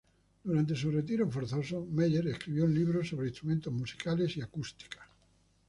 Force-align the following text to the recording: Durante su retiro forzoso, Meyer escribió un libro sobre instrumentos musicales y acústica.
Durante 0.43 0.75
su 0.75 0.89
retiro 0.89 1.29
forzoso, 1.29 1.85
Meyer 1.91 2.25
escribió 2.25 2.65
un 2.65 2.73
libro 2.73 3.05
sobre 3.05 3.27
instrumentos 3.27 3.71
musicales 3.71 4.35
y 4.35 4.41
acústica. 4.41 5.07